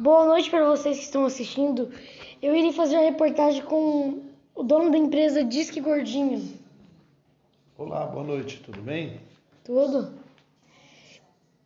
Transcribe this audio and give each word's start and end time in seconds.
Boa 0.00 0.24
noite 0.26 0.48
para 0.48 0.64
vocês 0.64 0.96
que 0.96 1.02
estão 1.02 1.24
assistindo. 1.24 1.90
Eu 2.40 2.54
irei 2.54 2.72
fazer 2.72 2.94
uma 2.94 3.04
reportagem 3.04 3.64
com 3.64 4.22
o 4.54 4.62
dono 4.62 4.92
da 4.92 4.96
empresa 4.96 5.42
Disque 5.42 5.80
Gordinho. 5.80 6.56
Olá, 7.76 8.06
boa 8.06 8.22
noite, 8.22 8.60
tudo 8.60 8.80
bem? 8.80 9.20
Tudo. 9.64 10.12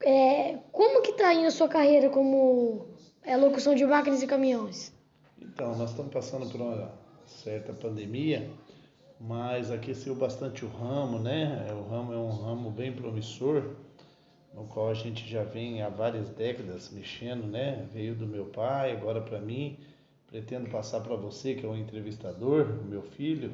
É, 0.03 0.57
como 0.73 1.03
que 1.03 1.13
tá 1.13 1.35
indo 1.35 1.47
a 1.47 1.51
sua 1.51 1.69
carreira 1.69 2.09
como 2.09 2.87
é, 3.23 3.37
locução 3.37 3.75
de 3.75 3.85
máquinas 3.85 4.23
e 4.23 4.27
caminhões? 4.27 4.95
Então, 5.39 5.77
nós 5.77 5.91
estamos 5.91 6.11
passando 6.11 6.49
por 6.49 6.59
uma 6.59 6.91
certa 7.27 7.75
pandemia, 7.75 8.49
mas 9.21 9.71
aqueceu 9.71 10.15
bastante 10.15 10.65
o 10.65 10.69
ramo, 10.69 11.19
né? 11.19 11.67
O 11.71 11.87
ramo 11.87 12.15
é 12.15 12.17
um 12.17 12.31
ramo 12.31 12.71
bem 12.71 12.95
promissor 12.95 13.75
no 14.55 14.65
qual 14.65 14.91
a 14.91 14.95
gente 14.95 15.29
já 15.29 15.43
vem 15.45 15.83
há 15.83 15.89
várias 15.89 16.29
décadas 16.31 16.91
mexendo, 16.91 17.47
né? 17.47 17.89
Veio 17.93 18.15
do 18.15 18.27
meu 18.27 18.47
pai, 18.47 18.93
agora 18.93 19.21
para 19.21 19.41
mim. 19.41 19.79
Pretendo 20.27 20.71
passar 20.71 21.01
para 21.01 21.17
você, 21.17 21.55
que 21.55 21.65
é 21.65 21.69
um 21.69 21.77
entrevistador, 21.77 22.67
meu 22.85 23.03
filho. 23.03 23.53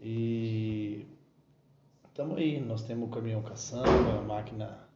E 0.00 1.04
estamos 2.08 2.36
aí, 2.36 2.60
nós 2.60 2.82
temos 2.82 3.08
o 3.08 3.12
caminhão 3.12 3.42
caçamba, 3.42 4.18
a 4.18 4.22
máquina 4.22 4.88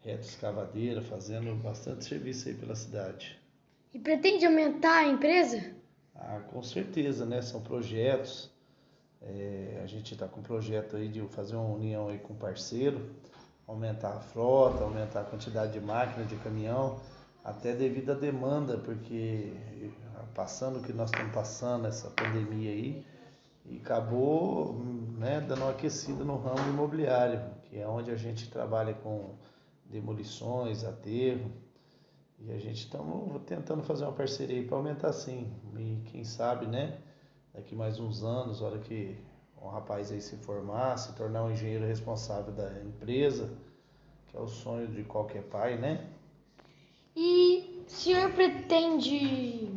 reta 0.00 0.22
escavadeira, 0.22 1.02
fazendo 1.02 1.54
bastante 1.62 2.04
serviço 2.04 2.48
aí 2.48 2.54
pela 2.54 2.74
cidade. 2.74 3.38
E 3.92 3.98
pretende 3.98 4.44
aumentar 4.46 4.98
a 4.98 5.08
empresa? 5.08 5.74
Ah, 6.14 6.40
com 6.48 6.62
certeza, 6.62 7.24
né? 7.24 7.42
São 7.42 7.60
projetos. 7.60 8.50
É, 9.20 9.80
a 9.82 9.86
gente 9.86 10.14
está 10.14 10.28
com 10.28 10.40
um 10.40 10.44
projeto 10.44 10.96
aí 10.96 11.08
de 11.08 11.20
fazer 11.28 11.56
uma 11.56 11.74
união 11.74 12.08
aí 12.08 12.18
com 12.18 12.34
parceiro 12.34 13.10
aumentar 13.68 14.14
a 14.14 14.20
frota, 14.20 14.82
aumentar 14.82 15.20
a 15.20 15.24
quantidade 15.24 15.72
de 15.72 15.80
máquina, 15.80 16.24
de 16.24 16.34
caminhão, 16.36 16.98
até 17.44 17.74
devido 17.74 18.12
à 18.12 18.14
demanda, 18.14 18.78
porque 18.78 19.52
passando 20.34 20.78
o 20.78 20.82
que 20.82 20.92
nós 20.92 21.10
estamos 21.10 21.32
passando, 21.32 21.86
essa 21.86 22.10
pandemia 22.10 22.70
aí, 22.70 23.04
e 23.66 23.76
acabou 23.76 24.74
né, 25.18 25.40
dando 25.40 25.62
uma 25.62 25.70
aquecida 25.70 26.24
no 26.24 26.38
ramo 26.38 26.66
imobiliário, 26.70 27.40
que 27.64 27.78
é 27.78 27.86
onde 27.86 28.10
a 28.10 28.16
gente 28.16 28.50
trabalha 28.50 28.94
com 28.94 29.34
demolições, 29.84 30.84
aterro, 30.84 31.50
e 32.38 32.52
a 32.52 32.58
gente 32.58 32.84
estamos 32.84 33.42
tentando 33.44 33.82
fazer 33.82 34.04
uma 34.04 34.12
parceria 34.12 34.64
para 34.66 34.76
aumentar 34.76 35.12
sim. 35.12 35.52
E 35.76 36.00
quem 36.06 36.24
sabe, 36.24 36.66
né, 36.66 36.98
daqui 37.52 37.74
mais 37.74 37.98
uns 37.98 38.22
anos, 38.22 38.62
hora 38.62 38.78
que 38.78 39.18
um 39.60 39.68
rapaz 39.68 40.12
aí 40.12 40.20
se 40.20 40.36
formar, 40.36 40.96
se 40.96 41.12
tornar 41.14 41.44
um 41.44 41.50
engenheiro 41.50 41.84
responsável 41.84 42.52
da 42.52 42.80
empresa, 42.80 43.50
que 44.28 44.36
é 44.36 44.40
o 44.40 44.48
sonho 44.48 44.86
de 44.88 45.02
qualquer 45.04 45.42
pai, 45.44 45.76
né? 45.76 46.06
E 47.16 47.84
o 47.86 47.90
senhor 47.90 48.30
pretende 48.32 49.68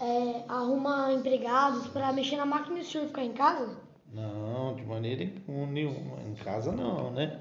é, 0.00 0.44
arrumar 0.48 1.12
empregados 1.12 1.86
para 1.88 2.12
mexer 2.12 2.36
na 2.36 2.44
máquina 2.44 2.78
e 2.78 2.82
o 2.82 2.84
senhor 2.84 3.06
ficar 3.06 3.24
em 3.24 3.32
casa? 3.32 3.76
Não, 4.12 4.74
de 4.74 4.84
maneira 4.84 5.30
nenhuma. 5.48 6.20
Em 6.28 6.34
casa 6.34 6.70
não, 6.70 7.10
né? 7.10 7.40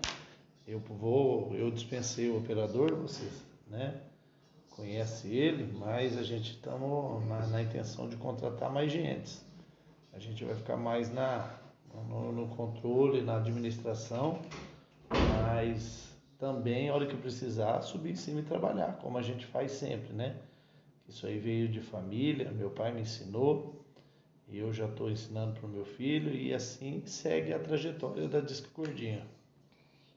Eu 0.66 0.80
vou, 0.80 1.54
eu 1.56 1.70
dispensei 1.70 2.30
o 2.30 2.38
operador, 2.38 2.96
vocês, 2.96 3.44
né? 3.68 4.00
Conhece 4.70 5.28
ele, 5.28 5.74
mas 5.78 6.18
a 6.18 6.24
gente 6.24 6.52
estamos 6.52 7.26
na, 7.28 7.46
na 7.48 7.62
intenção 7.62 8.08
de 8.08 8.16
contratar 8.16 8.72
mais 8.72 8.92
gente. 8.92 9.38
A 10.14 10.20
gente 10.20 10.46
vai 10.46 10.56
ficar 10.56 10.78
mais 10.78 11.14
na 11.14 11.60
no, 12.08 12.32
no 12.32 12.48
controle, 12.56 13.22
na 13.22 13.38
administração, 13.38 14.40
também, 16.42 16.90
a 16.90 16.96
hora 16.96 17.06
que 17.06 17.16
precisar, 17.16 17.80
subir 17.84 18.14
em 18.14 18.16
cima 18.16 18.40
e 18.40 18.44
trabalhar, 18.44 18.98
como 18.98 19.16
a 19.16 19.22
gente 19.22 19.46
faz 19.46 19.74
sempre, 19.74 20.12
né? 20.12 20.36
Isso 21.08 21.28
aí 21.28 21.38
veio 21.38 21.70
de 21.70 21.82
família, 21.82 22.50
meu 22.50 22.72
pai 22.72 22.92
me 22.92 23.02
ensinou, 23.02 23.86
e 24.50 24.58
eu 24.58 24.74
já 24.74 24.86
estou 24.86 25.12
ensinando 25.12 25.54
para 25.54 25.68
o 25.68 25.70
meu 25.70 25.86
filho, 25.86 26.34
e 26.34 26.52
assim 26.52 27.04
segue 27.06 27.54
a 27.54 27.60
trajetória 27.60 28.28
da 28.28 28.40
Disco 28.40 28.70
Gordinha. 28.74 29.24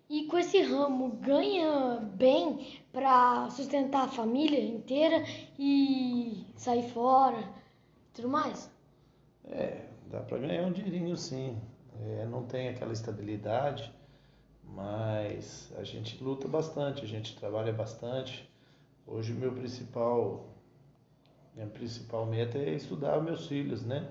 E 0.08 0.24
com 0.24 0.38
esse 0.38 0.62
ramo, 0.62 1.10
ganha 1.20 2.00
bem 2.00 2.80
para 2.90 3.50
sustentar 3.50 4.04
a 4.04 4.08
família 4.08 4.64
inteira 4.64 5.22
e 5.58 6.46
sair 6.56 6.88
fora 6.88 7.52
tudo 8.14 8.30
mais? 8.30 8.70
É, 9.44 9.88
dá 10.06 10.20
para 10.20 10.38
ganhar 10.38 10.62
um 10.62 10.72
dinheirinho 10.72 11.16
sim. 11.16 11.60
É, 12.00 12.24
não 12.24 12.44
tem 12.44 12.68
aquela 12.68 12.92
estabilidade, 12.92 13.92
mas 14.74 15.72
a 15.76 15.84
gente 15.84 16.22
luta 16.22 16.48
bastante, 16.48 17.04
a 17.04 17.08
gente 17.08 17.36
trabalha 17.36 17.72
bastante. 17.72 18.48
Hoje 19.06 19.32
meu 19.32 19.52
principal 19.52 20.54
minha 21.54 21.68
principal 21.68 22.26
meta 22.26 22.58
é 22.58 22.74
estudar 22.74 23.22
meus 23.22 23.46
filhos, 23.46 23.84
né? 23.84 24.10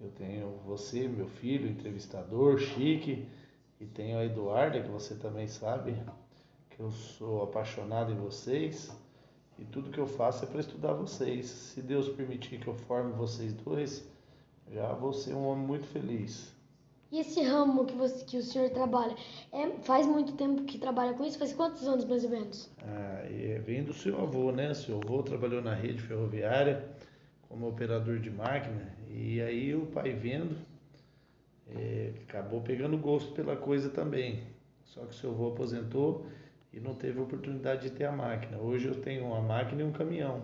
Eu 0.00 0.10
tenho 0.10 0.58
você, 0.64 1.06
meu 1.06 1.28
filho, 1.28 1.68
entrevistador, 1.68 2.58
Chique, 2.58 3.28
e 3.78 3.84
tenho 3.84 4.18
a 4.18 4.24
Eduarda, 4.24 4.80
que 4.80 4.88
você 4.88 5.14
também 5.14 5.46
sabe 5.46 5.94
que 6.70 6.80
eu 6.80 6.90
sou 6.90 7.42
apaixonado 7.42 8.10
em 8.10 8.16
vocês. 8.16 8.90
E 9.58 9.64
tudo 9.66 9.90
que 9.90 9.98
eu 9.98 10.06
faço 10.06 10.44
é 10.44 10.48
para 10.48 10.60
estudar 10.60 10.94
vocês. 10.94 11.46
Se 11.46 11.82
Deus 11.82 12.08
permitir 12.08 12.58
que 12.58 12.66
eu 12.66 12.74
forme 12.74 13.12
vocês 13.12 13.52
dois, 13.52 14.08
já 14.70 14.92
vou 14.94 15.12
ser 15.12 15.34
um 15.34 15.46
homem 15.46 15.66
muito 15.66 15.86
feliz. 15.86 16.54
E 17.12 17.20
esse 17.20 17.42
ramo 17.42 17.84
que, 17.84 17.94
você, 17.94 18.24
que 18.24 18.38
o 18.38 18.42
senhor 18.42 18.70
trabalha, 18.70 19.14
é, 19.52 19.68
faz 19.82 20.06
muito 20.06 20.32
tempo 20.32 20.64
que 20.64 20.78
trabalha 20.78 21.12
com 21.12 21.22
isso? 21.22 21.38
Faz 21.38 21.52
quantos 21.52 21.86
anos 21.86 22.06
mais 22.06 22.24
ou 22.24 22.30
menos? 22.30 22.70
Ah, 22.82 23.26
é, 23.26 23.58
vem 23.58 23.84
do 23.84 23.92
seu 23.92 24.18
avô, 24.18 24.50
né? 24.50 24.72
Seu 24.72 24.98
avô 24.98 25.22
trabalhou 25.22 25.60
na 25.60 25.74
rede 25.74 26.00
ferroviária 26.00 26.88
como 27.50 27.68
operador 27.68 28.18
de 28.18 28.30
máquina 28.30 28.96
e 29.10 29.42
aí 29.42 29.74
o 29.74 29.84
pai 29.88 30.14
vendo 30.14 30.56
é, 31.76 32.14
acabou 32.26 32.62
pegando 32.62 32.96
gosto 32.96 33.30
pela 33.32 33.56
coisa 33.56 33.90
também. 33.90 34.44
Só 34.82 35.04
que 35.04 35.14
seu 35.14 35.32
avô 35.32 35.48
aposentou 35.48 36.24
e 36.72 36.80
não 36.80 36.94
teve 36.94 37.20
oportunidade 37.20 37.82
de 37.82 37.90
ter 37.90 38.06
a 38.06 38.12
máquina. 38.12 38.56
Hoje 38.56 38.88
eu 38.88 38.94
tenho 38.94 39.26
uma 39.26 39.42
máquina 39.42 39.82
e 39.82 39.84
um 39.84 39.92
caminhão. 39.92 40.40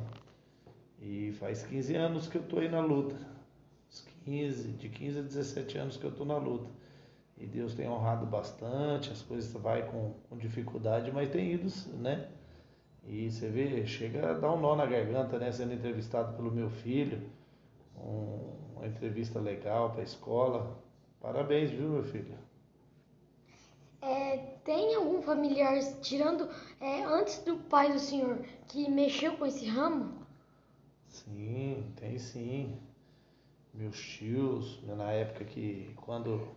E 1.01 1.33
faz 1.41 1.63
15 1.63 1.97
anos 1.97 2.29
que 2.29 2.37
eu 2.37 2.43
estou 2.43 2.59
aí 2.59 2.69
na 2.69 2.81
luta. 2.81 3.38
15, 4.29 4.73
de 4.73 4.89
15 4.91 5.19
a 5.21 5.23
17 5.23 5.79
anos 5.79 5.97
que 5.97 6.05
eu 6.05 6.11
estou 6.11 6.27
na 6.27 6.37
luta. 6.37 6.69
E 7.39 7.47
Deus 7.47 7.75
tem 7.75 7.89
honrado 7.89 8.27
bastante, 8.27 9.11
as 9.11 9.23
coisas 9.23 9.51
vai 9.53 9.89
com, 9.89 10.13
com 10.29 10.37
dificuldade, 10.37 11.11
mas 11.11 11.31
tem 11.31 11.53
ido, 11.53 11.73
né? 11.97 12.29
E 13.07 13.31
você 13.31 13.49
vê, 13.49 13.87
chega 13.87 14.31
a 14.31 14.35
dar 14.35 14.53
um 14.53 14.61
nó 14.61 14.77
na 14.77 14.85
garganta, 14.85 15.39
né? 15.39 15.51
Sendo 15.51 15.73
entrevistado 15.73 16.37
pelo 16.37 16.51
meu 16.51 16.69
filho, 16.69 17.31
um, 17.97 18.77
uma 18.77 18.87
entrevista 18.87 19.39
legal 19.39 19.93
para 19.93 20.01
a 20.01 20.05
escola. 20.05 20.77
Parabéns, 21.21 21.71
viu, 21.71 21.89
meu 21.89 22.05
filho? 22.05 22.35
É, 24.03 24.37
tem 24.65 24.95
algum 24.95 25.23
familiar, 25.23 25.81
tirando 26.03 26.49
é, 26.81 27.03
antes 27.05 27.39
do 27.45 27.57
pai 27.57 27.93
do 27.93 27.99
senhor, 27.99 28.45
que 28.67 28.91
mexeu 28.91 29.37
com 29.37 29.47
esse 29.47 29.67
ramo? 29.67 30.13
Sim, 31.09 31.85
tem 31.97 32.19
sim 32.19 32.79
meus 33.75 33.99
tios, 33.99 34.81
né, 34.83 34.95
na 34.95 35.11
época 35.13 35.45
que 35.45 35.93
quando 35.97 36.49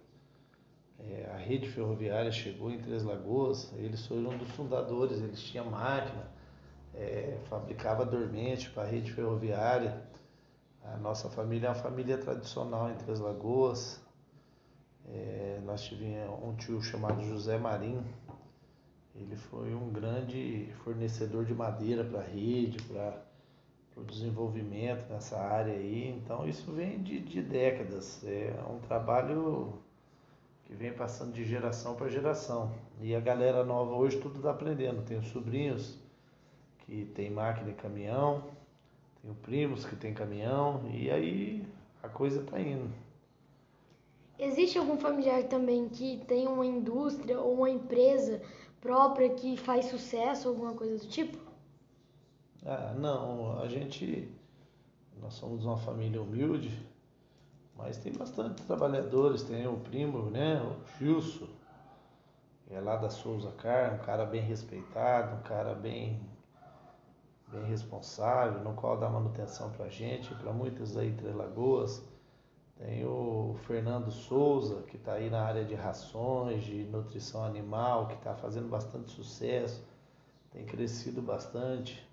é, 1.00 1.30
a 1.34 1.38
rede 1.38 1.70
ferroviária 1.70 2.32
chegou 2.32 2.72
em 2.72 2.80
Três 2.80 3.04
Lagoas, 3.04 3.72
eles 3.78 4.06
foram 4.06 4.32
um 4.32 4.38
dos 4.38 4.50
fundadores, 4.52 5.20
eles 5.20 5.42
tinham 5.42 5.70
máquina, 5.70 6.30
é, 6.94 7.38
fabricava 7.50 8.06
dormente 8.06 8.70
para 8.70 8.84
a 8.84 8.86
rede 8.86 9.12
ferroviária. 9.12 10.02
A 10.84 10.98
nossa 10.98 11.30
família 11.30 11.68
é 11.68 11.70
uma 11.70 11.76
família 11.76 12.18
tradicional 12.18 12.90
em 12.90 12.96
Três 12.96 13.20
Lagoas. 13.20 14.02
É, 15.08 15.60
nós 15.64 15.82
tivemos 15.84 16.44
um 16.44 16.56
tio 16.56 16.82
chamado 16.82 17.22
José 17.24 17.58
Marim. 17.58 18.04
Ele 19.16 19.36
foi 19.36 19.74
um 19.76 19.90
grande 19.92 20.72
fornecedor 20.84 21.46
de 21.46 21.54
madeira 21.54 22.04
para 22.04 22.20
a 22.20 22.24
rede, 22.24 22.82
para 22.84 23.31
para 23.94 24.02
o 24.02 24.06
desenvolvimento 24.06 25.08
nessa 25.10 25.38
área 25.38 25.74
aí. 25.74 26.10
Então 26.10 26.48
isso 26.48 26.72
vem 26.72 27.02
de, 27.02 27.20
de 27.20 27.42
décadas. 27.42 28.24
É 28.26 28.54
um 28.70 28.80
trabalho 28.80 29.74
que 30.66 30.74
vem 30.74 30.94
passando 30.94 31.34
de 31.34 31.44
geração 31.44 31.96
para 31.96 32.10
geração. 32.10 32.72
E 33.02 33.14
a 33.16 33.20
galera 33.20 33.64
nova 33.64 33.94
hoje 33.94 34.20
tudo 34.20 34.38
está 34.38 34.52
aprendendo. 34.52 35.04
Tenho 35.04 35.24
sobrinhos 35.24 35.98
que 36.86 37.06
tem 37.06 37.30
máquina 37.30 37.72
e 37.72 37.74
caminhão, 37.74 38.44
tenho 39.22 39.34
primos 39.36 39.86
que 39.86 39.96
tem 39.96 40.14
caminhão, 40.14 40.82
e 40.92 41.10
aí 41.10 41.66
a 42.02 42.10
coisa 42.10 42.42
está 42.42 42.60
indo. 42.60 42.90
Existe 44.38 44.78
algum 44.78 44.98
familiar 44.98 45.44
também 45.44 45.88
que 45.88 46.18
tem 46.28 46.48
uma 46.48 46.66
indústria 46.66 47.40
ou 47.40 47.54
uma 47.54 47.70
empresa 47.70 48.42
própria 48.82 49.30
que 49.30 49.56
faz 49.56 49.86
sucesso, 49.86 50.48
alguma 50.48 50.74
coisa 50.74 50.98
do 50.98 51.08
tipo? 51.08 51.38
Ah, 52.66 52.94
não, 52.98 53.60
a 53.60 53.68
gente. 53.68 54.32
Nós 55.20 55.34
somos 55.34 55.66
uma 55.66 55.78
família 55.78 56.22
humilde, 56.22 56.86
mas 57.76 57.98
tem 57.98 58.14
bastante 58.14 58.64
trabalhadores. 58.64 59.44
Tem 59.44 59.68
o 59.68 59.78
primo, 59.78 60.30
né? 60.30 60.62
O 60.62 60.98
Gilson, 60.98 61.48
é 62.70 62.80
lá 62.80 62.96
da 62.96 63.10
Souza 63.10 63.52
Car, 63.52 63.96
um 63.96 63.98
cara 64.00 64.26
bem 64.26 64.42
respeitado, 64.42 65.36
um 65.36 65.42
cara 65.42 65.76
bem, 65.76 66.22
bem 67.48 67.66
responsável, 67.66 68.62
no 68.62 68.74
qual 68.74 68.98
dá 68.98 69.10
manutenção 69.10 69.72
para 69.72 69.86
a 69.86 69.90
gente, 69.90 70.34
para 70.36 70.54
muitas 70.54 70.96
aí 70.96 71.14
Três 71.14 71.36
Lagoas. 71.36 72.04
Tem 72.78 73.06
o 73.06 73.56
Fernando 73.68 74.10
Souza, 74.10 74.84
que 74.84 74.98
está 74.98 75.14
aí 75.14 75.30
na 75.30 75.44
área 75.44 75.66
de 75.66 75.76
rações, 75.76 76.64
de 76.64 76.84
nutrição 76.86 77.44
animal, 77.44 78.08
que 78.08 78.16
está 78.16 78.34
fazendo 78.36 78.70
bastante 78.70 79.12
sucesso, 79.12 79.84
tem 80.52 80.66
crescido 80.66 81.22
bastante. 81.22 82.11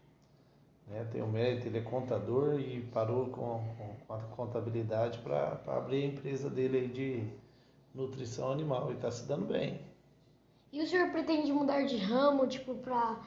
Né? 0.91 1.07
Tem 1.13 1.23
o 1.23 1.27
mérito, 1.27 1.67
ele 1.67 1.79
é 1.79 1.83
contador 1.83 2.59
e 2.59 2.81
parou 2.93 3.27
com, 3.27 3.63
com 4.07 4.13
a 4.13 4.19
contabilidade 4.35 5.19
para 5.19 5.61
abrir 5.67 6.05
a 6.05 6.07
empresa 6.07 6.49
dele 6.49 6.79
aí 6.79 6.89
de 6.89 7.29
nutrição 7.95 8.53
animal 8.53 8.91
e 8.91 8.95
está 8.95 9.11
se 9.11 9.27
dando 9.27 9.47
bem. 9.47 9.81
E 10.73 10.83
o 10.83 10.87
senhor 10.87 11.11
pretende 11.11 11.53
mudar 11.53 11.83
de 11.83 11.97
ramo, 11.97 12.47
tipo, 12.47 12.75
para 12.75 13.21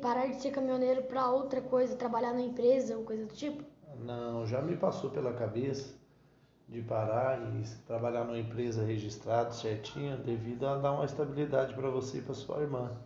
parar 0.00 0.26
de 0.26 0.40
ser 0.40 0.50
caminhoneiro 0.50 1.02
para 1.02 1.30
outra 1.30 1.60
coisa, 1.60 1.96
trabalhar 1.96 2.32
na 2.32 2.42
empresa 2.42 2.96
ou 2.96 3.04
coisa 3.04 3.26
do 3.26 3.34
tipo? 3.34 3.64
Não, 3.98 4.46
já 4.46 4.62
me 4.62 4.76
passou 4.76 5.10
pela 5.10 5.32
cabeça 5.32 5.98
de 6.68 6.80
parar 6.82 7.40
e 7.56 7.64
trabalhar 7.84 8.24
numa 8.24 8.38
empresa 8.38 8.84
registrada 8.84 9.50
certinho, 9.50 10.16
devido 10.18 10.64
a 10.66 10.76
dar 10.78 10.92
uma 10.92 11.04
estabilidade 11.04 11.74
para 11.74 11.90
você 11.90 12.18
e 12.18 12.22
para 12.22 12.34
sua 12.34 12.60
irmã. 12.60 12.96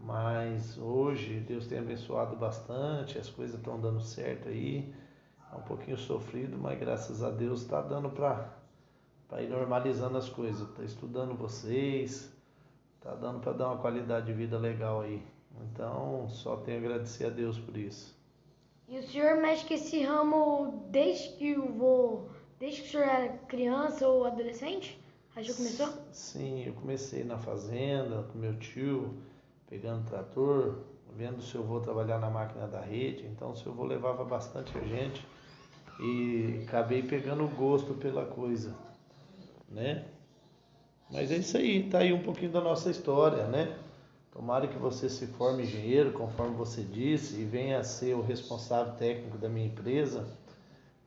Mas 0.00 0.78
hoje 0.78 1.40
Deus 1.40 1.66
tem 1.66 1.78
abençoado 1.78 2.36
bastante, 2.36 3.18
as 3.18 3.28
coisas 3.28 3.56
estão 3.56 3.80
dando 3.80 4.00
certo 4.00 4.48
aí. 4.48 4.92
É 5.52 5.56
um 5.56 5.62
pouquinho 5.62 5.96
sofrido, 5.96 6.56
mas 6.58 6.78
graças 6.78 7.22
a 7.22 7.30
Deus 7.30 7.62
está 7.62 7.80
dando 7.80 8.10
para 8.10 8.52
ir 9.42 9.48
normalizando 9.48 10.16
as 10.16 10.28
coisas. 10.28 10.68
Está 10.68 10.84
estudando 10.84 11.34
vocês, 11.34 12.32
está 12.96 13.14
dando 13.14 13.40
para 13.40 13.52
dar 13.52 13.68
uma 13.68 13.78
qualidade 13.78 14.26
de 14.26 14.32
vida 14.32 14.58
legal 14.58 15.00
aí. 15.00 15.22
Então 15.60 16.28
só 16.28 16.56
tenho 16.56 16.78
a 16.78 16.80
agradecer 16.80 17.26
a 17.26 17.30
Deus 17.30 17.58
por 17.58 17.76
isso. 17.76 18.16
E 18.86 18.98
o 18.98 19.02
senhor 19.02 19.36
mexe 19.36 19.66
com 19.66 19.74
esse 19.74 20.02
ramo 20.02 20.86
desde 20.90 21.36
que 21.36 21.50
eu 21.50 21.72
vou 21.72 22.30
Desde 22.58 22.82
que 22.82 22.88
o 22.88 22.90
senhor 22.90 23.06
era 23.06 23.38
criança 23.46 24.08
ou 24.08 24.24
adolescente? 24.24 25.00
Aí 25.36 25.44
já 25.44 25.54
começou? 25.54 25.88
Sim, 26.10 26.64
eu 26.64 26.72
comecei 26.72 27.22
na 27.22 27.38
fazenda 27.38 28.24
com 28.24 28.38
meu 28.38 28.58
tio, 28.58 29.14
pegando 29.68 30.08
trator, 30.08 30.76
vendo 31.16 31.42
se 31.42 31.54
eu 31.54 31.62
vou 31.62 31.80
trabalhar 31.80 32.18
na 32.18 32.30
máquina 32.30 32.66
da 32.66 32.80
rede. 32.80 33.26
Então, 33.26 33.54
se 33.54 33.66
eu 33.66 33.72
vou 33.72 33.86
levava 33.86 34.24
bastante 34.24 34.72
gente 34.86 35.24
e 36.00 36.64
acabei 36.66 37.02
pegando 37.02 37.46
gosto 37.48 37.94
pela 37.94 38.24
coisa, 38.24 38.74
né? 39.68 40.04
Mas 41.10 41.30
é 41.30 41.36
isso 41.36 41.56
aí, 41.56 41.88
tá 41.88 41.98
aí 41.98 42.12
um 42.12 42.22
pouquinho 42.22 42.52
da 42.52 42.60
nossa 42.60 42.90
história, 42.90 43.46
né? 43.46 43.76
Tomara 44.32 44.68
que 44.68 44.78
você 44.78 45.08
se 45.08 45.26
forme 45.26 45.64
engenheiro, 45.64 46.12
conforme 46.12 46.54
você 46.54 46.82
disse, 46.82 47.40
e 47.40 47.44
venha 47.44 47.80
a 47.80 47.84
ser 47.84 48.14
o 48.14 48.22
responsável 48.22 48.92
técnico 48.94 49.38
da 49.38 49.48
minha 49.48 49.66
empresa 49.66 50.28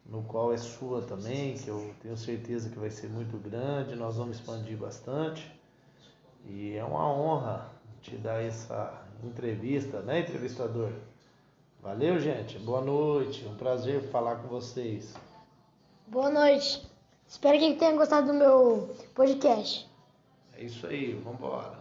no 0.05 0.23
qual 0.23 0.51
é 0.51 0.57
sua 0.57 1.01
também, 1.01 1.53
que 1.53 1.69
eu 1.69 1.93
tenho 2.01 2.17
certeza 2.17 2.69
que 2.69 2.77
vai 2.77 2.89
ser 2.89 3.07
muito 3.07 3.37
grande, 3.37 3.95
nós 3.95 4.17
vamos 4.17 4.37
expandir 4.37 4.77
bastante. 4.77 5.49
E 6.45 6.75
é 6.75 6.83
uma 6.83 7.07
honra 7.07 7.69
te 8.01 8.17
dar 8.17 8.43
essa 8.43 9.05
entrevista, 9.23 10.01
né, 10.01 10.19
entrevistador? 10.21 10.91
Valeu, 11.81 12.19
gente. 12.19 12.59
Boa 12.59 12.81
noite. 12.81 13.45
Um 13.45 13.55
prazer 13.55 14.01
falar 14.09 14.35
com 14.37 14.47
vocês. 14.47 15.15
Boa 16.07 16.29
noite. 16.29 16.87
Espero 17.27 17.57
que 17.57 17.73
tenham 17.75 17.97
gostado 17.97 18.27
do 18.27 18.33
meu 18.33 18.95
podcast. 19.15 19.89
É 20.57 20.63
isso 20.63 20.85
aí. 20.85 21.13
Vamos 21.13 21.39
embora. 21.39 21.80